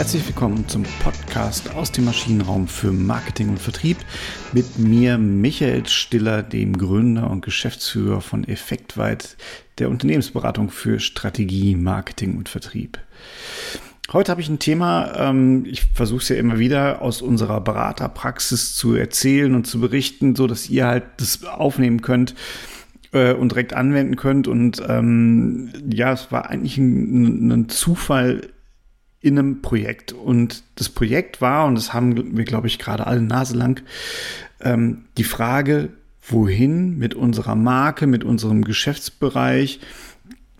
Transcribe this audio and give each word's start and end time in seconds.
Herzlich 0.00 0.26
willkommen 0.28 0.66
zum 0.66 0.84
Podcast 1.02 1.74
aus 1.74 1.92
dem 1.92 2.06
Maschinenraum 2.06 2.68
für 2.68 2.90
Marketing 2.90 3.50
und 3.50 3.58
Vertrieb 3.58 3.98
mit 4.50 4.78
mir 4.78 5.18
Michael 5.18 5.86
Stiller, 5.86 6.42
dem 6.42 6.78
Gründer 6.78 7.28
und 7.28 7.44
Geschäftsführer 7.44 8.22
von 8.22 8.44
Effektweit, 8.44 9.36
der 9.76 9.90
Unternehmensberatung 9.90 10.70
für 10.70 11.00
Strategie, 11.00 11.76
Marketing 11.76 12.38
und 12.38 12.48
Vertrieb. 12.48 12.98
Heute 14.10 14.32
habe 14.32 14.40
ich 14.40 14.48
ein 14.48 14.58
Thema, 14.58 15.12
ähm, 15.16 15.66
ich 15.66 15.82
versuche 15.92 16.22
es 16.22 16.30
ja 16.30 16.36
immer 16.36 16.58
wieder 16.58 17.02
aus 17.02 17.20
unserer 17.20 17.60
Beraterpraxis 17.60 18.74
zu 18.74 18.94
erzählen 18.94 19.54
und 19.54 19.66
zu 19.66 19.80
berichten, 19.80 20.34
so 20.34 20.46
dass 20.46 20.70
ihr 20.70 20.86
halt 20.86 21.04
das 21.18 21.44
aufnehmen 21.44 22.00
könnt 22.00 22.34
äh, 23.12 23.34
und 23.34 23.52
direkt 23.52 23.74
anwenden 23.74 24.16
könnt. 24.16 24.48
Und 24.48 24.82
ähm, 24.88 25.70
ja, 25.92 26.10
es 26.14 26.32
war 26.32 26.48
eigentlich 26.48 26.78
ein, 26.78 27.50
ein 27.52 27.68
Zufall 27.68 28.48
in 29.20 29.38
einem 29.38 29.62
Projekt. 29.62 30.12
Und 30.12 30.62
das 30.76 30.88
Projekt 30.88 31.40
war, 31.40 31.66
und 31.66 31.74
das 31.74 31.92
haben 31.92 32.36
wir, 32.36 32.44
glaube 32.44 32.66
ich, 32.66 32.78
gerade 32.78 33.06
alle 33.06 33.20
Nase 33.20 33.56
lang, 33.56 33.82
ähm, 34.60 35.04
die 35.16 35.24
Frage, 35.24 35.90
wohin 36.22 36.98
mit 36.98 37.14
unserer 37.14 37.54
Marke, 37.54 38.06
mit 38.06 38.24
unserem 38.24 38.64
Geschäftsbereich, 38.64 39.80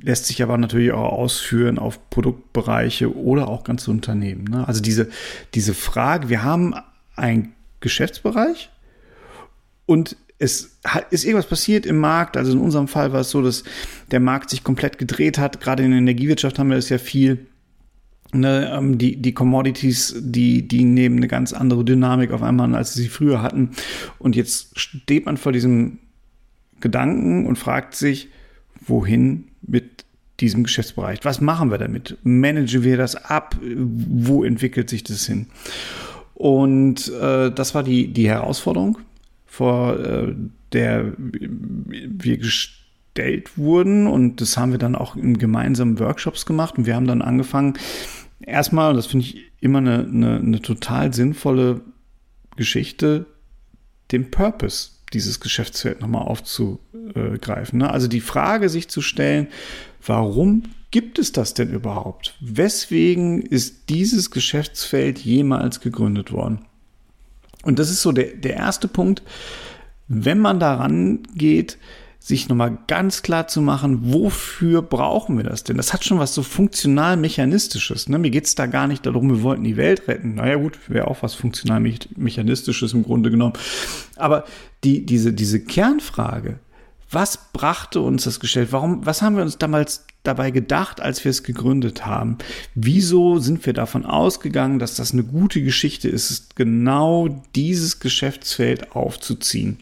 lässt 0.03 0.27
sich 0.27 0.43
aber 0.43 0.57
natürlich 0.57 0.93
auch 0.93 1.13
ausführen 1.13 1.79
auf 1.79 2.11
Produktbereiche 2.11 3.15
oder 3.15 3.49
auch 3.49 3.65
ganze 3.65 3.91
Unternehmen. 3.91 4.45
Ne? 4.45 4.67
Also 4.67 4.81
diese, 4.81 5.09
diese 5.55 5.75
Frage, 5.75 6.29
wir 6.29 6.43
haben 6.43 6.75
einen 7.17 7.53
Geschäftsbereich 7.81 8.71
und 9.87 10.17
es 10.39 10.79
ist 11.11 11.25
irgendwas 11.25 11.49
passiert 11.49 11.85
im 11.85 11.99
Markt. 11.99 12.39
Also 12.39 12.53
in 12.53 12.61
unserem 12.61 12.89
Fall 12.89 13.13
war 13.13 13.21
es 13.21 13.31
so, 13.31 13.43
dass 13.43 13.63
der 14.11 14.21
Markt 14.21 14.49
sich 14.49 14.65
komplett 14.65 14.97
gedreht 14.97 15.37
hat. 15.37 15.61
Gerade 15.61 15.83
in 15.83 15.91
der 15.91 15.99
Energiewirtschaft 15.99 16.59
haben 16.59 16.71
wir 16.71 16.77
das 16.77 16.89
ja 16.89 16.97
viel 16.97 17.47
Ne, 18.33 18.71
ähm, 18.73 18.97
die, 18.97 19.17
die 19.21 19.35
Commodities, 19.35 20.15
die, 20.21 20.69
die 20.69 20.85
nehmen 20.85 21.17
eine 21.17 21.27
ganz 21.27 21.53
andere 21.53 21.85
Dynamik 21.85 22.31
auf 22.31 22.43
einmal 22.43 22.67
an, 22.67 22.75
als 22.77 22.95
sie 22.95 23.09
früher 23.09 23.43
hatten. 23.43 23.71
Und 24.21 24.37
jetzt 24.37 24.79
steht 24.79 25.27
man 25.27 25.37
vor 25.37 25.51
diesem 25.51 25.99
Gedanken 26.79 27.47
und 27.47 27.57
fragt 27.57 27.97
sich, 27.97 28.29
wohin 28.87 29.49
mit 29.63 30.05
diesem 30.41 30.65
Geschäftsbereich? 30.65 31.21
Was 31.23 31.41
machen 31.41 31.71
wir 31.71 31.79
damit? 31.79 32.19
Managen 32.23 32.83
wir 32.83 32.97
das 32.97 33.17
ab? 33.17 33.57
Wo 33.61 34.45
entwickelt 34.45 34.89
sich 34.89 35.05
das 35.05 35.27
hin? 35.27 35.47
Und 36.35 37.13
äh, 37.21 37.51
das 37.51 37.75
war 37.75 37.83
die, 37.83 38.13
die 38.13 38.29
Herausforderung, 38.29 38.99
vor 39.47 39.99
äh, 39.99 40.35
der 40.73 41.13
wir 41.19 42.39
gestellt 42.39 43.59
wurden. 43.59 44.07
Und 44.07 44.41
das 44.41 44.57
haben 44.57 44.73
wir 44.73 44.79
dann 44.79 44.95
auch 44.95 45.17
in 45.17 45.37
gemeinsamen 45.37 45.99
Workshops 45.99 46.47
gemacht. 46.47 46.79
Und 46.79 46.87
wir 46.87 46.97
haben 46.97 47.07
dann 47.07 47.23
angefangen, 47.23 47.75
erstmal, 48.41 48.95
das 48.95 49.07
finde 49.07 49.27
ich 49.27 49.53
immer 49.61 49.79
eine, 49.79 50.01
eine, 50.01 50.37
eine 50.37 50.61
total 50.61 51.13
sinnvolle 51.13 51.81
Geschichte, 52.57 53.27
den 54.13 54.31
Purpose 54.31 54.91
dieses 55.13 55.41
Geschäftsfeld 55.41 56.01
nochmal 56.01 56.23
aufzugreifen. 56.23 57.81
Ne? 57.81 57.91
Also 57.91 58.07
die 58.09 58.21
Frage 58.21 58.69
sich 58.69 58.89
zu 58.89 59.03
stellen, 59.03 59.49
warum 60.05 60.63
gibt 60.91 61.19
es 61.19 61.33
das 61.33 61.55
denn 61.55 61.71
überhaupt? 61.71 62.37
Weswegen 62.41 63.43
ist 63.43 63.89
dieses 63.89 64.31
Geschäftsfeld 64.31 65.19
jemals 65.19 65.81
gegründet 65.81 66.33
worden? 66.33 66.65
Und 67.63 67.79
das 67.79 67.91
ist 67.91 68.03
so 68.03 68.13
der, 68.13 68.37
der 68.37 68.55
erste 68.55 68.89
Punkt, 68.89 69.23
wenn 70.09 70.39
man 70.39 70.59
daran 70.59 71.23
geht, 71.35 71.79
sich 72.23 72.49
nochmal 72.49 72.79
ganz 72.87 73.23
klar 73.23 73.49
zu 73.49 73.63
machen, 73.63 74.13
wofür 74.13 74.83
brauchen 74.83 75.39
wir 75.39 75.45
das 75.45 75.65
denn? 75.65 75.79
Das 75.79 75.95
hat 75.95 76.05
schon 76.05 76.19
was 76.19 76.35
so 76.35 76.43
funktional 76.43 77.17
mechanistisches. 77.17 78.09
Ne? 78.09 78.19
Mir 78.19 78.31
geht 78.31 78.45
es 78.45 78.55
da 78.55 78.67
gar 78.67 78.87
nicht 78.87 79.07
darum, 79.07 79.31
wir 79.31 79.43
wollten 79.43 79.65
die 79.65 79.79
Welt 79.79 80.07
retten. 80.07 80.35
Naja 80.35 80.57
gut, 80.57 80.79
wäre 80.89 81.09
auch 81.09 81.23
was 81.23 81.35
funktional 81.35 81.81
mechanistisches 81.81 82.93
im 82.93 83.03
Grunde 83.03 83.31
genommen. 83.31 83.55
Aber 84.17 84.45
die, 84.85 85.07
diese, 85.07 85.33
diese 85.33 85.61
Kernfrage, 85.61 86.59
was 87.11 87.39
brachte 87.53 88.01
uns 88.01 88.25
das 88.25 88.39
Geschäft? 88.39 88.73
Warum, 88.73 89.05
was 89.05 89.23
haben 89.23 89.37
wir 89.37 89.43
uns 89.43 89.59
damals 89.59 90.05
dabei 90.23 90.51
gedacht, 90.51 91.01
als 91.01 91.25
wir 91.25 91.31
es 91.31 91.43
gegründet 91.43 92.05
haben? 92.05 92.37
Wieso 92.75 93.39
sind 93.39 93.65
wir 93.65 93.73
davon 93.73 94.05
ausgegangen, 94.05 94.79
dass 94.79 94.95
das 94.95 95.13
eine 95.13 95.25
gute 95.25 95.63
Geschichte 95.63 96.09
ist, 96.09 96.55
genau 96.55 97.43
dieses 97.55 97.99
Geschäftsfeld 97.99 98.95
aufzuziehen? 98.95 99.79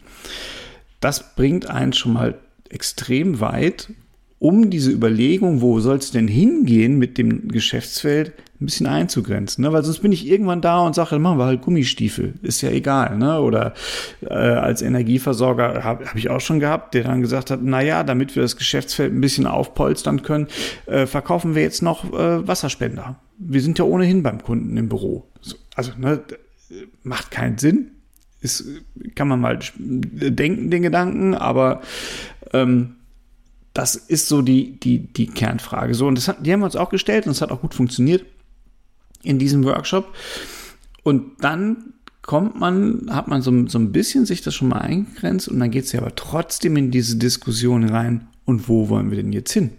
Das 0.99 1.35
bringt 1.35 1.69
einen 1.69 1.93
schon 1.93 2.13
mal 2.13 2.39
extrem 2.69 3.39
weit, 3.39 3.89
um 4.39 4.69
diese 4.69 4.91
Überlegung, 4.91 5.61
wo 5.61 5.79
soll 5.81 5.97
es 5.97 6.11
denn 6.11 6.27
hingehen 6.27 6.97
mit 6.97 7.17
dem 7.17 7.49
Geschäftsfeld, 7.49 8.33
ein 8.61 8.65
bisschen 8.65 8.87
einzugrenzen. 8.87 9.63
Ne? 9.63 9.71
Weil 9.71 9.83
sonst 9.83 9.99
bin 9.99 10.11
ich 10.11 10.27
irgendwann 10.27 10.61
da 10.61 10.79
und 10.79 10.95
sage, 10.95 11.17
machen 11.19 11.37
wir 11.37 11.45
halt 11.45 11.61
Gummistiefel. 11.61 12.33
Ist 12.41 12.61
ja 12.61 12.69
egal. 12.69 13.17
Ne? 13.17 13.39
Oder 13.39 13.73
äh, 14.21 14.33
als 14.33 14.81
Energieversorger 14.81 15.83
habe 15.83 16.05
hab 16.05 16.15
ich 16.15 16.29
auch 16.29 16.41
schon 16.41 16.59
gehabt, 16.59 16.93
der 16.93 17.03
dann 17.03 17.21
gesagt 17.21 17.51
hat, 17.51 17.59
na 17.63 17.81
ja, 17.81 18.03
damit 18.03 18.35
wir 18.35 18.43
das 18.43 18.57
Geschäftsfeld 18.57 19.13
ein 19.13 19.21
bisschen 19.21 19.47
aufpolstern 19.47 20.23
können, 20.23 20.47
äh, 20.87 21.05
verkaufen 21.05 21.55
wir 21.55 21.61
jetzt 21.61 21.81
noch 21.81 22.05
äh, 22.13 22.47
Wasserspender. 22.47 23.17
Wir 23.37 23.61
sind 23.61 23.79
ja 23.79 23.85
ohnehin 23.85 24.23
beim 24.23 24.41
Kunden 24.43 24.75
im 24.75 24.89
Büro. 24.89 25.25
So, 25.41 25.55
also 25.75 25.91
ne, 25.97 26.21
macht 27.03 27.31
keinen 27.31 27.57
Sinn 27.57 27.91
ist, 28.41 28.65
kann 29.15 29.27
man 29.27 29.39
mal 29.39 29.59
denken, 29.77 30.71
den 30.71 30.81
Gedanken, 30.81 31.33
aber 31.33 31.81
ähm, 32.53 32.95
das 33.73 33.95
ist 33.95 34.27
so 34.27 34.41
die, 34.41 34.79
die, 34.79 34.99
die 34.99 35.27
Kernfrage. 35.27 35.93
So, 35.93 36.07
und 36.07 36.15
das 36.15 36.27
hat, 36.27 36.45
die 36.45 36.51
haben 36.51 36.61
wir 36.61 36.65
uns 36.65 36.75
auch 36.75 36.89
gestellt 36.89 37.25
und 37.25 37.31
es 37.31 37.41
hat 37.41 37.51
auch 37.51 37.61
gut 37.61 37.73
funktioniert 37.73 38.25
in 39.23 39.39
diesem 39.39 39.63
Workshop. 39.63 40.13
Und 41.03 41.41
dann 41.41 41.93
kommt 42.21 42.59
man, 42.59 43.07
hat 43.09 43.27
man 43.27 43.41
so, 43.41 43.67
so 43.67 43.79
ein 43.79 43.91
bisschen 43.91 44.25
sich 44.25 44.41
das 44.41 44.55
schon 44.55 44.69
mal 44.69 44.79
eingegrenzt 44.79 45.47
und 45.47 45.59
dann 45.59 45.71
geht 45.71 45.85
es 45.85 45.91
ja 45.91 46.01
aber 46.01 46.15
trotzdem 46.15 46.77
in 46.77 46.91
diese 46.91 47.17
Diskussion 47.17 47.83
rein. 47.83 48.27
Und 48.45 48.67
wo 48.67 48.89
wollen 48.89 49.11
wir 49.11 49.17
denn 49.17 49.31
jetzt 49.31 49.51
hin? 49.51 49.71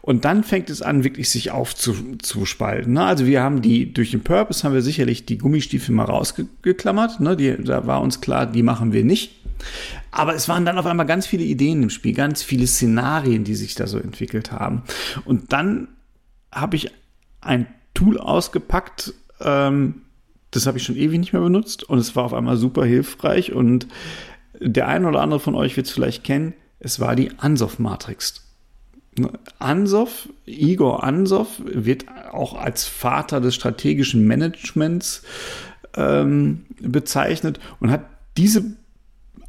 Und 0.00 0.24
dann 0.24 0.44
fängt 0.44 0.70
es 0.70 0.82
an, 0.82 1.04
wirklich 1.04 1.30
sich 1.30 1.50
aufzuspalten. 1.50 2.92
Ne? 2.92 3.04
Also 3.04 3.26
wir 3.26 3.42
haben 3.42 3.62
die, 3.62 3.92
durch 3.92 4.10
den 4.12 4.22
Purpose 4.22 4.62
haben 4.62 4.74
wir 4.74 4.82
sicherlich 4.82 5.26
die 5.26 5.38
Gummistiefel 5.38 5.94
mal 5.94 6.04
rausgeklammert. 6.04 7.20
Ne? 7.20 7.36
Die, 7.36 7.56
da 7.64 7.86
war 7.86 8.00
uns 8.00 8.20
klar, 8.20 8.46
die 8.46 8.62
machen 8.62 8.92
wir 8.92 9.04
nicht. 9.04 9.32
Aber 10.10 10.34
es 10.34 10.48
waren 10.48 10.64
dann 10.64 10.78
auf 10.78 10.86
einmal 10.86 11.06
ganz 11.06 11.26
viele 11.26 11.44
Ideen 11.44 11.82
im 11.82 11.90
Spiel, 11.90 12.14
ganz 12.14 12.42
viele 12.42 12.66
Szenarien, 12.66 13.44
die 13.44 13.54
sich 13.54 13.74
da 13.74 13.86
so 13.86 13.98
entwickelt 13.98 14.52
haben. 14.52 14.82
Und 15.24 15.52
dann 15.52 15.88
habe 16.52 16.76
ich 16.76 16.90
ein 17.40 17.66
Tool 17.94 18.18
ausgepackt, 18.18 19.14
ähm, 19.40 20.02
das 20.50 20.66
habe 20.66 20.78
ich 20.78 20.84
schon 20.84 20.96
ewig 20.96 21.18
nicht 21.18 21.32
mehr 21.32 21.42
benutzt 21.42 21.84
und 21.84 21.98
es 21.98 22.16
war 22.16 22.24
auf 22.24 22.34
einmal 22.34 22.56
super 22.56 22.84
hilfreich 22.84 23.52
und 23.52 23.86
der 24.58 24.88
eine 24.88 25.08
oder 25.08 25.20
andere 25.20 25.40
von 25.40 25.54
euch 25.54 25.76
wird 25.76 25.86
es 25.86 25.92
vielleicht 25.92 26.24
kennen, 26.24 26.54
es 26.78 27.00
war 27.00 27.16
die 27.16 27.30
Ansoff-Matrix. 27.38 28.45
Ansov, 29.58 30.28
Igor 30.44 31.04
Ansov, 31.04 31.60
wird 31.64 32.06
auch 32.32 32.54
als 32.54 32.84
Vater 32.84 33.40
des 33.40 33.54
strategischen 33.54 34.26
Managements 34.26 35.22
ähm, 35.96 36.66
bezeichnet 36.80 37.58
und 37.80 37.90
hat 37.90 38.04
diese 38.36 38.64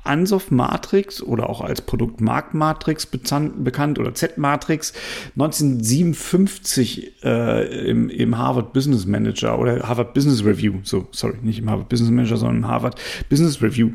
Ansoff-Matrix 0.07 1.21
oder 1.21 1.49
auch 1.49 1.61
als 1.61 1.81
Produktmarktmatrix 1.81 3.05
bekannt 3.05 3.99
oder 3.99 4.13
Z-Matrix 4.13 4.93
1957 5.35 7.23
äh, 7.23 7.89
im, 7.89 8.09
im, 8.09 8.37
Harvard 8.37 8.73
Business 8.73 9.05
Manager 9.05 9.59
oder 9.59 9.87
Harvard 9.87 10.13
Business 10.13 10.43
Review, 10.43 10.75
so, 10.83 11.07
sorry, 11.11 11.37
nicht 11.41 11.59
im 11.59 11.69
Harvard 11.69 11.89
Business 11.89 12.11
Manager, 12.11 12.37
sondern 12.37 12.57
im 12.57 12.67
Harvard 12.67 12.99
Business 13.29 13.61
Review 13.61 13.91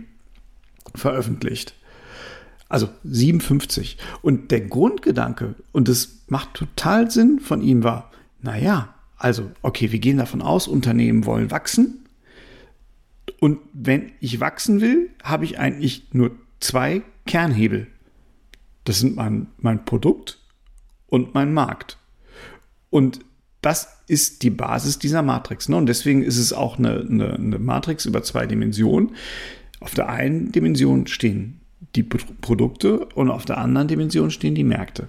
veröffentlicht. 0.95 1.75
Also 2.73 2.89
57. 3.05 3.99
Und 4.23 4.51
der 4.51 4.63
Grundgedanke, 4.63 5.57
und 5.73 5.89
das 5.89 6.23
macht 6.29 6.55
total 6.55 7.11
Sinn 7.11 7.39
von 7.39 7.61
ihm, 7.61 7.85
war, 7.85 8.11
naja, 8.41 8.95
also, 9.19 9.51
okay, 9.61 9.93
wir 9.93 9.99
gehen 9.99 10.17
davon 10.17 10.41
aus, 10.41 10.69
Unternehmen 10.69 11.27
wollen 11.27 11.51
wachsen. 11.51 12.07
Und 13.41 13.59
wenn 13.75 14.13
ich 14.21 14.41
wachsen 14.41 14.81
will, 14.81 15.11
habe 15.23 15.45
ich 15.45 15.59
eigentlich 15.59 16.15
nur 16.15 16.31
zwei 16.61 17.03
Kernhebel. 17.27 17.89
Das 18.85 19.01
sind 19.01 19.17
mein, 19.17 19.49
mein 19.59 19.85
Produkt 19.85 20.41
und 21.09 21.35
mein 21.35 21.53
Markt. 21.53 21.99
Und 22.89 23.21
das 23.61 23.87
ist 24.07 24.43
die 24.43 24.51
Basis 24.51 24.99
dieser 24.99 25.21
Matrix. 25.21 25.69
Ne? 25.69 25.77
Und 25.77 25.87
deswegen 25.91 26.23
ist 26.23 26.39
es 26.39 26.55
auch 26.55 26.79
eine, 26.79 27.01
eine, 27.01 27.35
eine 27.35 27.59
Matrix 27.59 28.07
über 28.07 28.23
zwei 28.23 28.47
Dimensionen. 28.47 29.15
Auf 29.81 29.95
der 29.95 30.09
einen 30.09 30.53
Dimension 30.53 31.07
stehen 31.07 31.62
die 31.95 32.03
Produkte 32.03 33.07
und 33.15 33.31
auf 33.31 33.45
der 33.45 33.59
anderen 33.59 33.89
Dimension 33.89 34.31
stehen 34.31 34.55
die 34.55 34.65
Märkte. 34.65 35.09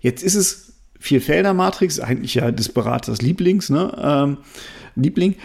Jetzt 0.00 0.22
ist 0.22 0.34
es 0.34 0.74
Vierfelder-Matrix, 0.98 2.00
eigentlich 2.00 2.34
ja 2.34 2.50
des 2.50 2.68
Beraters 2.70 3.22
Lieblings, 3.22 3.70
ne? 3.70 3.94
Ähm, 4.00 4.38
Liebling. 4.96 5.36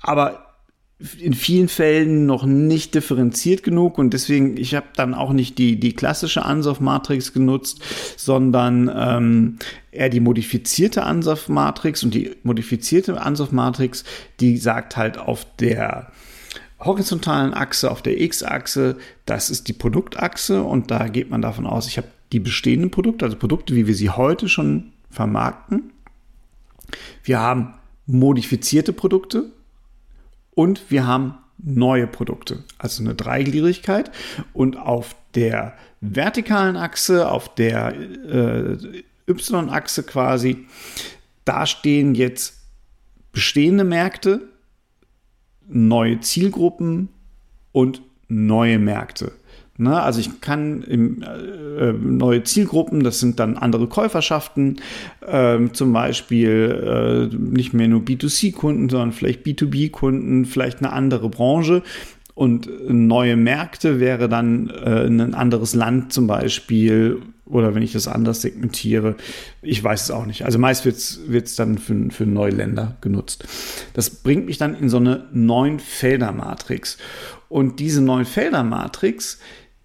Aber 0.00 0.46
in 1.18 1.34
vielen 1.34 1.68
Fällen 1.68 2.24
noch 2.24 2.46
nicht 2.46 2.94
differenziert 2.94 3.62
genug 3.62 3.98
und 3.98 4.14
deswegen, 4.14 4.56
ich 4.56 4.74
habe 4.74 4.86
dann 4.96 5.12
auch 5.12 5.34
nicht 5.34 5.58
die, 5.58 5.78
die 5.78 5.92
klassische 5.92 6.42
Ansauf-Matrix 6.42 7.34
genutzt, 7.34 7.82
sondern 8.16 8.90
ähm, 8.94 9.58
eher 9.92 10.08
die 10.08 10.20
modifizierte 10.20 11.02
Ansauf-Matrix 11.02 12.02
und 12.02 12.14
die 12.14 12.34
modifizierte 12.44 13.20
Ansauf-Matrix, 13.20 14.04
die 14.40 14.56
sagt 14.56 14.96
halt 14.96 15.18
auf 15.18 15.46
der 15.58 16.12
horizontalen 16.78 17.54
Achse, 17.54 17.90
auf 17.90 18.02
der 18.02 18.20
X-Achse, 18.20 18.96
das 19.24 19.50
ist 19.50 19.68
die 19.68 19.72
Produktachse 19.72 20.62
und 20.62 20.90
da 20.90 21.08
geht 21.08 21.30
man 21.30 21.42
davon 21.42 21.66
aus, 21.66 21.86
ich 21.86 21.96
habe 21.96 22.08
die 22.32 22.40
bestehenden 22.40 22.90
Produkte, 22.90 23.24
also 23.24 23.36
Produkte, 23.36 23.74
wie 23.74 23.86
wir 23.86 23.94
sie 23.94 24.10
heute 24.10 24.48
schon 24.48 24.92
vermarkten. 25.10 25.92
Wir 27.22 27.40
haben 27.40 27.74
modifizierte 28.06 28.92
Produkte, 28.92 29.50
und 30.56 30.90
wir 30.90 31.06
haben 31.06 31.34
neue 31.58 32.06
Produkte, 32.06 32.64
also 32.78 33.02
eine 33.02 33.14
Dreigliedrigkeit. 33.14 34.10
Und 34.54 34.76
auf 34.78 35.14
der 35.34 35.74
vertikalen 36.00 36.76
Achse, 36.76 37.30
auf 37.30 37.54
der 37.54 37.94
äh, 37.94 38.76
Y-Achse 39.28 40.02
quasi, 40.02 40.66
da 41.44 41.66
stehen 41.66 42.14
jetzt 42.14 42.54
bestehende 43.32 43.84
Märkte, 43.84 44.48
neue 45.68 46.20
Zielgruppen 46.20 47.08
und 47.72 48.02
neue 48.28 48.78
Märkte. 48.78 49.32
Ne? 49.78 50.00
Also 50.00 50.20
ich 50.20 50.40
kann 50.40 50.82
im, 50.82 51.22
äh, 51.22 51.92
neue 51.92 52.42
Zielgruppen, 52.44 53.02
das 53.02 53.20
sind 53.20 53.38
dann 53.38 53.56
andere 53.56 53.86
Käuferschaften, 53.88 54.80
äh, 55.26 55.58
zum 55.72 55.92
Beispiel 55.92 57.30
äh, 57.32 57.36
nicht 57.36 57.74
mehr 57.74 57.88
nur 57.88 58.00
B2C-Kunden, 58.00 58.88
sondern 58.88 59.12
vielleicht 59.12 59.44
B2B-Kunden, 59.44 60.46
vielleicht 60.46 60.78
eine 60.78 60.92
andere 60.92 61.28
Branche. 61.28 61.82
Und 62.34 62.68
neue 62.88 63.36
Märkte 63.36 63.98
wäre 63.98 64.28
dann 64.28 64.68
äh, 64.68 65.06
ein 65.06 65.34
anderes 65.34 65.74
Land 65.74 66.12
zum 66.12 66.26
Beispiel 66.26 67.22
oder 67.46 67.74
wenn 67.74 67.82
ich 67.82 67.92
das 67.92 68.08
anders 68.08 68.42
segmentiere, 68.42 69.16
ich 69.62 69.82
weiß 69.82 70.04
es 70.04 70.10
auch 70.10 70.26
nicht. 70.26 70.44
Also 70.44 70.58
meist 70.58 70.84
wird 70.84 70.96
es 70.96 71.56
dann 71.56 71.78
für, 71.78 72.10
für 72.10 72.26
neue 72.26 72.50
Länder 72.50 72.96
genutzt. 73.00 73.44
Das 73.94 74.10
bringt 74.10 74.46
mich 74.46 74.58
dann 74.58 74.74
in 74.74 74.88
so 74.88 74.96
eine 74.96 75.26
neun 75.32 75.78
Felder 75.78 76.32
Matrix. 76.32 76.98
Und 77.48 77.78
diese 77.78 78.02
neun 78.02 78.24
Felder 78.24 78.64
Matrix, 78.64 79.38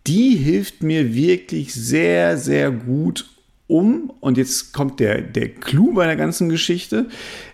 die 0.08 0.36
hilft 0.36 0.82
mir 0.82 1.14
wirklich 1.14 1.74
sehr, 1.74 2.38
sehr 2.38 2.72
gut 2.72 3.30
um. 3.68 4.12
Und 4.20 4.38
jetzt 4.38 4.74
kommt 4.74 5.00
der, 5.00 5.22
der 5.22 5.50
Clou 5.50 5.94
bei 5.94 6.08
der 6.08 6.16
ganzen 6.16 6.50
Geschichte. 6.50 7.08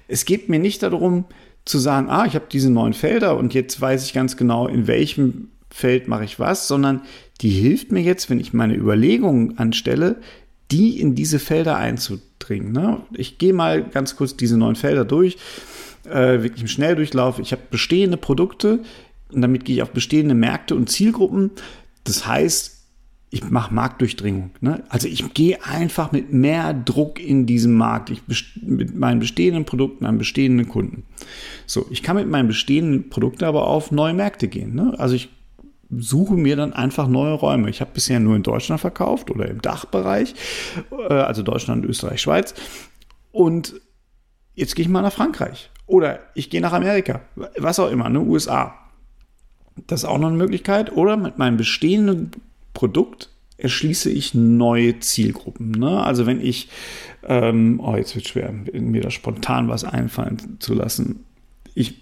Es 0.07 0.25
geht 0.25 0.47
mir 0.47 0.59
nicht 0.59 0.83
darum 0.83 1.25
zu 1.65 1.79
sagen, 1.79 2.09
ah, 2.09 2.25
ich 2.25 2.35
habe 2.35 2.45
diese 2.49 2.69
neun 2.69 2.93
Felder 2.93 3.35
und 3.35 3.53
jetzt 3.53 3.79
weiß 3.79 4.05
ich 4.05 4.13
ganz 4.13 4.37
genau, 4.37 4.67
in 4.67 4.87
welchem 4.87 5.49
Feld 5.69 6.07
mache 6.07 6.23
ich 6.23 6.39
was, 6.39 6.67
sondern 6.69 7.01
die 7.41 7.49
hilft 7.49 7.91
mir 7.91 8.01
jetzt, 8.01 8.29
wenn 8.29 8.39
ich 8.39 8.53
meine 8.53 8.75
Überlegungen 8.75 9.57
anstelle, 9.57 10.17
die 10.71 10.99
in 10.99 11.15
diese 11.15 11.39
Felder 11.39 11.77
einzudringen. 11.77 12.71
Ne? 12.71 13.01
Ich 13.13 13.37
gehe 13.37 13.53
mal 13.53 13.83
ganz 13.83 14.15
kurz 14.15 14.35
diese 14.35 14.57
neun 14.57 14.75
Felder 14.75 15.05
durch, 15.05 15.37
äh, 16.05 16.41
wirklich 16.43 16.61
im 16.61 16.67
Schnelldurchlauf. 16.67 17.39
Ich 17.39 17.51
habe 17.51 17.61
bestehende 17.69 18.17
Produkte 18.17 18.79
und 19.31 19.41
damit 19.41 19.65
gehe 19.65 19.77
ich 19.77 19.81
auf 19.81 19.91
bestehende 19.91 20.35
Märkte 20.35 20.75
und 20.75 20.89
Zielgruppen. 20.89 21.51
Das 22.03 22.27
heißt, 22.27 22.77
ich 23.29 23.49
mache 23.49 23.73
Marktdurchdringung. 23.73 24.51
Ne? 24.61 24.83
Also 24.87 25.07
ich 25.07 25.33
gehe 25.33 25.63
einfach 25.65 26.13
mit 26.13 26.31
mehr 26.31 26.73
Druck 26.73 27.19
in 27.19 27.45
diesen 27.45 27.73
Markt. 27.73 28.09
Ich 28.09 28.21
mit 28.61 28.95
meinen 28.95 29.19
bestehenden 29.19 29.65
Produkten 29.65 30.05
an 30.05 30.17
bestehenden 30.17 30.69
Kunden. 30.69 31.03
So, 31.65 31.85
ich 31.89 32.03
kann 32.03 32.15
mit 32.15 32.29
meinen 32.29 32.47
bestehenden 32.47 33.09
Produkten 33.09 33.43
aber 33.43 33.67
auf 33.67 33.91
neue 33.91 34.13
Märkte 34.13 34.47
gehen. 34.47 34.75
Ne? 34.75 34.95
Also 34.97 35.15
ich 35.15 35.29
suche 35.89 36.33
mir 36.33 36.55
dann 36.55 36.73
einfach 36.73 37.07
neue 37.07 37.33
Räume. 37.33 37.69
Ich 37.69 37.81
habe 37.81 37.91
bisher 37.93 38.19
nur 38.19 38.35
in 38.35 38.43
Deutschland 38.43 38.81
verkauft 38.81 39.31
oder 39.31 39.47
im 39.47 39.61
Dachbereich, 39.61 40.35
äh, 40.91 41.13
also 41.13 41.43
Deutschland, 41.43 41.85
Österreich, 41.85 42.21
Schweiz. 42.21 42.53
Und 43.31 43.75
jetzt 44.55 44.75
gehe 44.75 44.83
ich 44.83 44.89
mal 44.89 45.01
nach 45.01 45.13
Frankreich 45.13 45.69
oder 45.85 46.19
ich 46.35 46.49
gehe 46.49 46.61
nach 46.61 46.73
Amerika, 46.73 47.21
was 47.57 47.79
auch 47.79 47.89
immer, 47.89 48.09
ne, 48.09 48.19
USA. 48.19 48.75
Das 49.87 50.01
ist 50.01 50.05
auch 50.05 50.17
noch 50.17 50.29
eine 50.29 50.37
Möglichkeit. 50.37 50.91
Oder 50.91 51.17
mit 51.17 51.37
meinem 51.37 51.55
bestehenden 51.55 52.31
Produkt 52.73 53.29
erschließe 53.57 54.09
ich 54.09 54.33
neue 54.33 54.99
Zielgruppen. 54.99 55.71
Ne? 55.71 56.03
Also 56.03 56.25
wenn 56.25 56.41
ich, 56.41 56.69
ähm, 57.23 57.79
oh, 57.79 57.95
jetzt 57.95 58.15
wird 58.15 58.27
schwer, 58.27 58.51
mir 58.51 59.01
da 59.01 59.09
spontan 59.09 59.67
was 59.67 59.83
einfallen 59.83 60.57
zu 60.59 60.73
lassen. 60.73 61.25
Ich 61.77 62.01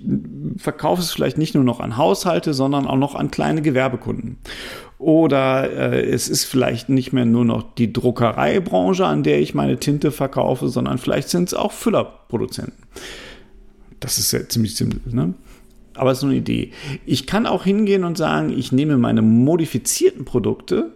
verkaufe 0.57 1.01
es 1.01 1.12
vielleicht 1.12 1.38
nicht 1.38 1.54
nur 1.54 1.63
noch 1.63 1.80
an 1.80 1.98
Haushalte, 1.98 2.54
sondern 2.54 2.88
auch 2.88 2.98
noch 2.98 3.16
an 3.16 3.30
kleine 3.30 3.62
Gewerbekunden. 3.62 4.38
Oder 4.98 5.69
äh, 5.69 6.06
es 6.06 6.30
ist 6.30 6.45
vielleicht 6.45 6.88
nicht 6.88 7.12
mehr 7.12 7.25
nur 7.25 7.44
noch 7.44 7.75
die 7.75 7.92
Druckereibranche, 7.92 9.06
an 9.06 9.24
der 9.24 9.42
ich 9.42 9.54
meine 9.54 9.77
Tinte 9.77 10.12
verkaufe, 10.12 10.69
sondern 10.69 10.98
vielleicht 10.98 11.30
sind 11.30 11.50
es 11.50 11.54
auch 11.54 11.74
Füllerproduzenten. 11.74 12.86
Das 14.00 14.18
ist 14.18 14.31
ja 14.31 14.48
ziemlich 14.48 14.75
simpel. 14.75 15.01
Ne? 15.13 15.33
aber 15.95 16.12
es 16.12 16.19
ist 16.19 16.24
nur 16.24 16.31
eine 16.31 16.39
Idee. 16.39 16.72
Ich 17.06 17.25
kann 17.25 17.45
auch 17.45 17.63
hingehen 17.63 18.04
und 18.04 18.18
sagen, 18.18 18.50
ich 18.57 18.72
nehme 18.72 18.98
meine 18.98 19.22
modifizierten 19.22 20.25
Produkte 20.25 20.92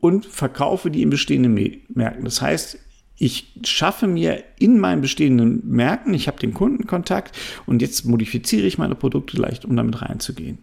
und 0.00 0.26
verkaufe 0.26 0.90
die 0.90 1.02
in 1.02 1.10
bestehenden 1.10 1.54
Märkten. 1.88 2.24
Das 2.24 2.40
heißt, 2.40 2.78
ich 3.18 3.52
schaffe 3.64 4.06
mir 4.06 4.42
in 4.58 4.78
meinen 4.78 5.00
bestehenden 5.00 5.62
Märkten, 5.68 6.12
ich 6.14 6.28
habe 6.28 6.38
den 6.38 6.52
Kundenkontakt 6.52 7.36
und 7.64 7.80
jetzt 7.82 8.04
modifiziere 8.04 8.66
ich 8.66 8.78
meine 8.78 8.94
Produkte 8.94 9.36
leicht, 9.38 9.64
um 9.64 9.74
damit 9.76 10.02
reinzugehen. 10.02 10.58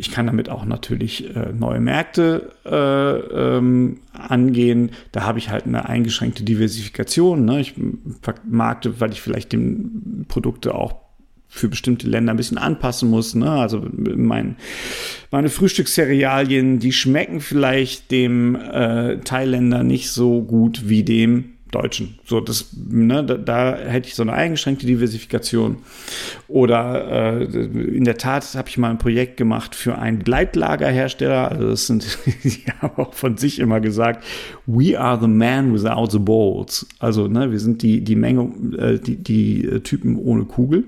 Ich 0.00 0.12
kann 0.12 0.26
damit 0.26 0.48
auch 0.48 0.64
natürlich 0.64 1.34
äh, 1.34 1.52
neue 1.52 1.80
Märkte 1.80 2.52
äh, 2.64 3.56
ähm, 3.56 3.98
angehen. 4.12 4.92
Da 5.10 5.24
habe 5.24 5.40
ich 5.40 5.50
halt 5.50 5.66
eine 5.66 5.88
eingeschränkte 5.88 6.44
Diversifikation. 6.44 7.44
Ne? 7.44 7.60
Ich 7.60 7.74
vermarkte, 8.22 9.00
weil 9.00 9.10
ich 9.10 9.20
vielleicht 9.20 9.50
die 9.50 9.58
Produkte 10.28 10.76
auch 10.76 11.07
für 11.48 11.68
bestimmte 11.68 12.08
Länder 12.08 12.32
ein 12.32 12.36
bisschen 12.36 12.58
anpassen 12.58 13.10
muss. 13.10 13.34
Ne? 13.34 13.50
Also 13.50 13.84
mein, 13.92 14.56
meine 15.30 15.48
Frühstückscerealien, 15.48 16.78
die 16.78 16.92
schmecken 16.92 17.40
vielleicht 17.40 18.10
dem 18.10 18.54
äh, 18.54 19.18
Thailänder 19.18 19.82
nicht 19.82 20.10
so 20.10 20.42
gut 20.42 20.88
wie 20.88 21.02
dem 21.02 21.52
Deutschen. 21.70 22.18
So, 22.24 22.40
das, 22.40 22.70
ne, 22.76 23.22
da, 23.24 23.34
da 23.36 23.76
hätte 23.76 24.08
ich 24.08 24.14
so 24.14 24.22
eine 24.22 24.32
eingeschränkte 24.32 24.86
Diversifikation. 24.86 25.78
Oder 26.46 27.40
äh, 27.40 27.44
in 27.44 28.04
der 28.04 28.16
Tat 28.16 28.54
habe 28.54 28.68
ich 28.68 28.78
mal 28.78 28.90
ein 28.90 28.98
Projekt 28.98 29.36
gemacht 29.36 29.74
für 29.74 29.98
einen 29.98 30.20
Gleitlagerhersteller. 30.20 31.50
Also 31.50 31.68
das 31.68 31.86
sind, 31.86 32.18
die 32.44 32.64
haben 32.80 32.96
auch 32.96 33.12
von 33.12 33.36
sich 33.36 33.58
immer 33.58 33.80
gesagt, 33.80 34.24
we 34.66 34.98
are 34.98 35.18
the 35.20 35.28
man 35.28 35.74
without 35.74 36.10
the 36.10 36.18
balls. 36.18 36.86
Also, 36.98 37.28
ne, 37.28 37.50
wir 37.50 37.60
sind 37.60 37.82
die, 37.82 38.02
die 38.02 38.16
Menge, 38.16 38.50
äh, 38.78 38.98
die, 38.98 39.16
die 39.16 39.80
Typen 39.82 40.16
ohne 40.16 40.44
Kugel. 40.44 40.84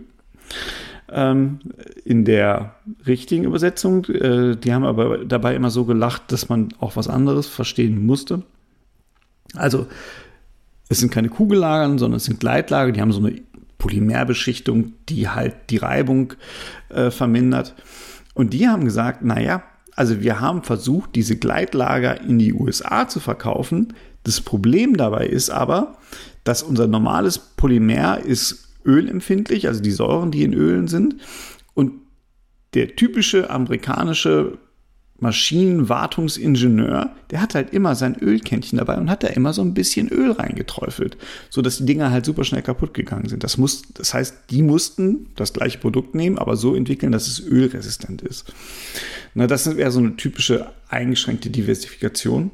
Ähm, 1.12 1.59
in 2.04 2.25
der 2.25 2.76
richtigen 3.07 3.45
Übersetzung. 3.45 4.04
Äh, 4.04 4.57
die 4.57 4.73
haben 4.73 4.85
aber 4.85 5.25
dabei 5.25 5.57
immer 5.57 5.71
so 5.71 5.85
gelacht, 5.85 6.30
dass 6.30 6.49
man 6.49 6.69
auch 6.78 6.95
was 6.95 7.09
anderes 7.09 7.49
verstehen 7.49 8.07
musste. 8.07 8.42
Also, 9.57 9.88
es 10.88 11.00
sind 11.00 11.11
keine 11.12 11.28
Kugellagern, 11.28 11.99
sondern 11.99 12.19
es 12.19 12.25
sind 12.25 12.38
Gleitlager, 12.38 12.92
die 12.92 13.00
haben 13.00 13.12
so 13.12 13.25
eine 13.25 13.40
Polymerbeschichtung, 13.78 14.92
die 15.09 15.28
halt 15.28 15.54
die 15.71 15.78
Reibung 15.78 16.35
äh, 16.90 17.11
vermindert. 17.11 17.75
Und 18.35 18.52
die 18.52 18.69
haben 18.69 18.85
gesagt, 18.85 19.25
naja, 19.25 19.64
also 19.97 20.21
wir 20.21 20.40
haben 20.40 20.62
versucht, 20.62 21.14
diese 21.16 21.37
Gleitlager 21.37 22.21
in 22.21 22.38
die 22.38 22.54
USA 22.54 23.09
zu 23.09 23.19
verkaufen. 23.19 23.95
Das 24.23 24.40
Problem 24.40 24.97
dabei 24.97 25.26
ist 25.26 25.50
aber, 25.50 25.99
dass 26.45 26.62
unser 26.62 26.87
normales 26.87 27.38
Polymer 27.38 28.19
ist 28.19 28.69
ölempfindlich, 28.84 29.68
also 29.68 29.80
die 29.80 29.90
Säuren, 29.90 30.30
die 30.30 30.42
in 30.42 30.54
Ölen 30.54 30.88
sind. 30.88 31.16
Und 31.75 31.92
der 32.75 32.96
typische 32.96 33.50
amerikanische 33.50 34.58
Maschinenwartungsingenieur, 35.20 37.14
der 37.30 37.42
hat 37.42 37.54
halt 37.54 37.72
immer 37.75 37.94
sein 37.94 38.16
Ölkännchen 38.18 38.78
dabei 38.78 38.96
und 38.96 39.10
hat 39.10 39.22
da 39.22 39.28
immer 39.28 39.52
so 39.52 39.60
ein 39.62 39.75
bisschen 39.75 40.08
Öl 40.08 40.32
reingeträufelt, 40.32 41.18
so 41.50 41.60
dass 41.60 41.76
die 41.78 41.84
Dinger 41.84 42.10
halt 42.10 42.25
super 42.25 42.42
schnell 42.42 42.62
kaputt 42.62 42.94
gegangen 42.94 43.28
sind. 43.28 43.44
Das 43.44 43.58
muss, 43.58 43.82
das 43.94 44.14
heißt, 44.14 44.34
die 44.50 44.62
mussten 44.62 45.26
das 45.37 45.52
gleiche 45.52 45.78
Produkt 45.78 46.14
nehmen, 46.14 46.38
aber 46.38 46.56
so 46.56 46.75
entwickeln, 46.75 47.12
dass 47.12 47.28
es 47.28 47.40
ölresistent 47.40 48.22
ist. 48.22 48.52
Na, 49.34 49.46
das 49.46 49.76
wäre 49.76 49.90
so 49.90 50.00
eine 50.00 50.16
typische 50.16 50.72
eingeschränkte 50.88 51.50
Diversifikation. 51.50 52.50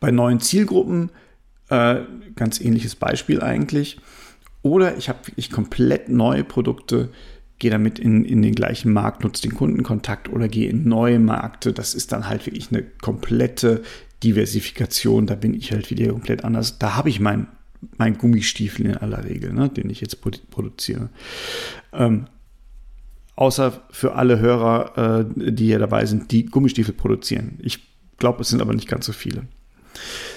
Bei 0.00 0.10
neuen 0.10 0.40
Zielgruppen, 0.40 1.10
äh, 1.68 2.00
ganz 2.34 2.60
ähnliches 2.60 2.96
Beispiel 2.96 3.40
eigentlich. 3.40 3.98
Oder 4.62 4.96
ich 4.96 5.08
habe 5.08 5.26
wirklich 5.26 5.50
komplett 5.50 6.08
neue 6.08 6.44
Produkte, 6.44 7.10
gehe 7.58 7.70
damit 7.70 7.98
in, 7.98 8.24
in 8.24 8.42
den 8.42 8.54
gleichen 8.54 8.92
Markt, 8.92 9.22
nutze 9.22 9.42
den 9.42 9.54
Kundenkontakt 9.54 10.28
oder 10.28 10.48
gehe 10.48 10.68
in 10.68 10.88
neue 10.88 11.18
Märkte. 11.18 11.72
Das 11.72 11.94
ist 11.94 12.12
dann 12.12 12.28
halt 12.28 12.46
wirklich 12.46 12.70
eine 12.70 12.82
komplette 12.82 13.82
Diversifikation. 14.22 15.26
Da 15.26 15.34
bin 15.34 15.54
ich 15.54 15.72
halt 15.72 15.90
wieder 15.90 16.12
komplett 16.12 16.44
anders. 16.44 16.78
Da 16.78 16.96
habe 16.96 17.08
ich 17.08 17.20
mein, 17.20 17.48
mein 17.96 18.18
Gummistiefel 18.18 18.86
in 18.86 18.96
aller 18.96 19.24
Regel, 19.24 19.52
ne, 19.52 19.68
den 19.68 19.90
ich 19.90 20.00
jetzt 20.00 20.20
produziere. 20.50 21.10
Ähm, 21.92 22.26
Außer 23.34 23.82
für 23.90 24.14
alle 24.14 24.38
Hörer, 24.40 25.24
äh, 25.36 25.52
die 25.52 25.66
hier 25.66 25.78
dabei 25.78 26.04
sind, 26.04 26.30
die 26.30 26.46
Gummistiefel 26.46 26.94
produzieren. 26.94 27.58
Ich 27.62 27.80
glaube, 28.18 28.42
es 28.42 28.50
sind 28.50 28.60
aber 28.60 28.74
nicht 28.74 28.88
ganz 28.88 29.06
so 29.06 29.12
viele. 29.12 29.46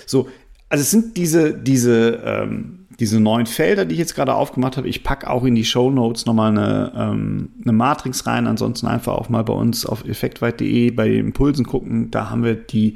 So, 0.06 0.30
also 0.70 0.82
es 0.82 0.92
sind 0.92 1.18
diese, 1.18 1.54
diese, 1.54 2.22
ähm, 2.26 2.88
diese 3.00 3.20
neuen 3.20 3.46
Felder, 3.46 3.86
die 3.86 3.94
ich 3.94 4.00
jetzt 4.00 4.16
gerade 4.16 4.34
aufgemacht 4.34 4.78
habe. 4.78 4.88
Ich 4.88 5.04
packe 5.04 5.30
auch 5.30 5.44
in 5.44 5.56
die 5.56 5.66
Show 5.66 5.92
Notes 5.92 6.26
nochmal 6.26 6.52
eine, 6.52 6.92
ähm, 6.96 7.50
eine 7.62 7.74
Matrix 7.74 8.26
rein. 8.26 8.48
Ansonsten 8.48 8.88
einfach 8.88 9.14
auch 9.14 9.30
mal 9.30 9.44
bei 9.44 9.54
uns 9.54 9.86
auf 9.86 10.06
effektweit.de 10.06 10.92
bei 10.92 11.10
den 11.10 11.28
Impulsen 11.28 11.66
gucken. 11.66 12.10
Da 12.12 12.30
haben 12.30 12.44
wir 12.44 12.56
die 12.56 12.96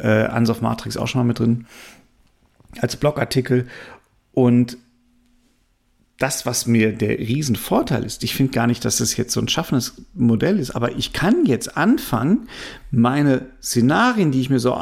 äh, 0.00 0.24
Ansoff 0.26 0.60
Matrix 0.60 0.96
auch 0.96 1.08
schon 1.08 1.20
mal 1.20 1.26
mit 1.26 1.38
drin 1.38 1.66
als 2.80 2.96
Blogartikel. 2.96 3.66
Und 4.32 4.78
das, 6.18 6.46
was 6.46 6.66
mir 6.66 6.92
der 6.92 7.18
Riesenvorteil 7.18 8.04
ist, 8.04 8.22
ich 8.22 8.36
finde 8.36 8.52
gar 8.52 8.68
nicht, 8.68 8.84
dass 8.84 8.98
das 8.98 9.16
jetzt 9.16 9.32
so 9.32 9.40
ein 9.40 9.48
schaffendes 9.48 10.02
Modell 10.14 10.60
ist, 10.60 10.70
aber 10.70 10.92
ich 10.92 11.12
kann 11.12 11.46
jetzt 11.46 11.76
anfangen, 11.76 12.48
meine 12.92 13.46
Szenarien, 13.60 14.30
die 14.30 14.40
ich 14.40 14.48
mir 14.48 14.60
so 14.60 14.72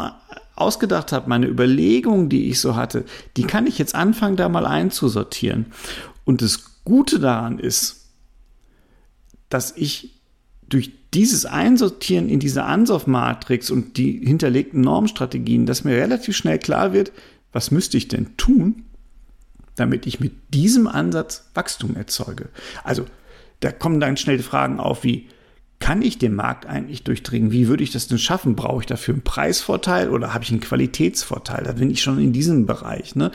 ausgedacht 0.60 1.12
habe, 1.12 1.28
meine 1.28 1.46
Überlegungen, 1.46 2.28
die 2.28 2.48
ich 2.48 2.60
so 2.60 2.76
hatte, 2.76 3.04
die 3.36 3.44
kann 3.44 3.66
ich 3.66 3.78
jetzt 3.78 3.94
anfangen, 3.94 4.36
da 4.36 4.48
mal 4.48 4.66
einzusortieren. 4.66 5.66
Und 6.24 6.42
das 6.42 6.84
Gute 6.84 7.18
daran 7.18 7.58
ist, 7.58 8.08
dass 9.48 9.76
ich 9.76 10.20
durch 10.68 10.92
dieses 11.12 11.44
Einsortieren 11.44 12.28
in 12.28 12.38
diese 12.38 12.64
Ansauf-Matrix 12.64 13.70
und 13.70 13.96
die 13.96 14.24
hinterlegten 14.24 14.80
Normstrategien, 14.80 15.66
dass 15.66 15.84
mir 15.84 15.96
relativ 15.96 16.36
schnell 16.36 16.58
klar 16.58 16.92
wird, 16.92 17.12
was 17.52 17.72
müsste 17.72 17.96
ich 17.96 18.06
denn 18.06 18.36
tun, 18.36 18.84
damit 19.74 20.06
ich 20.06 20.20
mit 20.20 20.32
diesem 20.54 20.86
Ansatz 20.86 21.50
Wachstum 21.54 21.96
erzeuge. 21.96 22.48
Also 22.84 23.06
da 23.58 23.72
kommen 23.72 23.98
dann 23.98 24.16
schnell 24.16 24.38
Fragen 24.38 24.78
auf 24.78 25.02
wie, 25.04 25.26
kann 25.80 26.02
ich 26.02 26.18
den 26.18 26.34
Markt 26.34 26.66
eigentlich 26.66 27.04
durchdringen? 27.04 27.50
Wie 27.50 27.66
würde 27.66 27.82
ich 27.82 27.90
das 27.90 28.06
denn 28.06 28.18
schaffen? 28.18 28.54
Brauche 28.54 28.82
ich 28.82 28.86
dafür 28.86 29.14
einen 29.14 29.24
Preisvorteil 29.24 30.10
oder 30.10 30.34
habe 30.34 30.44
ich 30.44 30.50
einen 30.50 30.60
Qualitätsvorteil? 30.60 31.64
Da 31.64 31.72
bin 31.72 31.90
ich 31.90 32.02
schon 32.02 32.20
in 32.20 32.34
diesem 32.34 32.66
Bereich. 32.66 33.16
Ne? 33.16 33.32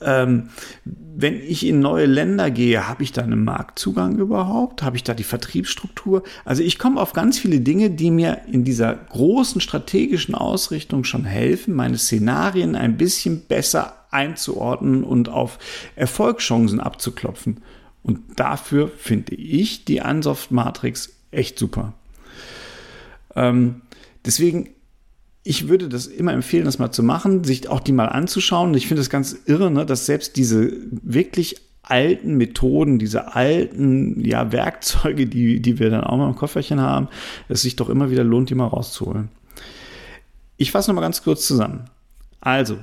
Ähm, 0.00 0.48
wenn 0.84 1.34
ich 1.34 1.66
in 1.66 1.80
neue 1.80 2.06
Länder 2.06 2.50
gehe, 2.50 2.88
habe 2.88 3.02
ich 3.02 3.12
da 3.12 3.22
einen 3.22 3.44
Marktzugang 3.44 4.18
überhaupt? 4.18 4.82
Habe 4.82 4.96
ich 4.96 5.04
da 5.04 5.12
die 5.12 5.22
Vertriebsstruktur? 5.22 6.22
Also 6.46 6.62
ich 6.62 6.78
komme 6.78 6.98
auf 6.98 7.12
ganz 7.12 7.38
viele 7.38 7.60
Dinge, 7.60 7.90
die 7.90 8.10
mir 8.10 8.40
in 8.50 8.64
dieser 8.64 8.94
großen 8.94 9.60
strategischen 9.60 10.34
Ausrichtung 10.34 11.04
schon 11.04 11.26
helfen, 11.26 11.74
meine 11.74 11.98
Szenarien 11.98 12.74
ein 12.74 12.96
bisschen 12.96 13.42
besser 13.46 14.06
einzuordnen 14.10 15.04
und 15.04 15.28
auf 15.28 15.58
Erfolgschancen 15.94 16.80
abzuklopfen. 16.80 17.60
Und 18.02 18.20
dafür 18.36 18.88
finde 18.88 19.34
ich 19.34 19.84
die 19.84 20.00
Ansoft-Matrix 20.00 21.21
echt 21.32 21.58
super. 21.58 21.94
Ähm, 23.34 23.82
deswegen, 24.24 24.70
ich 25.42 25.68
würde 25.68 25.88
das 25.88 26.06
immer 26.06 26.32
empfehlen, 26.32 26.64
das 26.64 26.78
mal 26.78 26.92
zu 26.92 27.02
machen, 27.02 27.44
sich 27.44 27.68
auch 27.68 27.80
die 27.80 27.92
mal 27.92 28.06
anzuschauen. 28.06 28.74
Ich 28.74 28.86
finde 28.86 29.00
das 29.00 29.10
ganz 29.10 29.36
irre, 29.46 29.70
ne, 29.70 29.84
dass 29.84 30.06
selbst 30.06 30.36
diese 30.36 30.72
wirklich 30.90 31.56
alten 31.82 32.36
Methoden, 32.36 32.98
diese 32.98 33.34
alten 33.34 34.24
ja, 34.24 34.52
Werkzeuge, 34.52 35.26
die, 35.26 35.60
die 35.60 35.78
wir 35.78 35.90
dann 35.90 36.04
auch 36.04 36.16
mal 36.16 36.28
im 36.28 36.36
Kofferchen 36.36 36.80
haben, 36.80 37.08
es 37.48 37.62
sich 37.62 37.74
doch 37.74 37.88
immer 37.88 38.10
wieder 38.10 38.22
lohnt, 38.22 38.50
die 38.50 38.54
mal 38.54 38.66
rauszuholen. 38.66 39.28
Ich 40.56 40.70
fasse 40.70 40.90
nochmal 40.90 41.02
ganz 41.02 41.24
kurz 41.24 41.46
zusammen. 41.46 41.86
Also, 42.40 42.78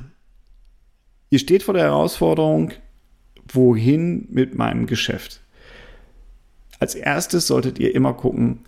ihr 1.29 1.39
steht 1.39 1.63
vor 1.63 1.73
der 1.73 1.83
Herausforderung, 1.83 2.71
wohin 3.47 4.27
mit 4.29 4.55
meinem 4.55 4.85
Geschäft? 4.85 5.41
Als 6.79 6.95
erstes 6.95 7.47
solltet 7.47 7.79
ihr 7.79 7.93
immer 7.93 8.13
gucken, 8.13 8.65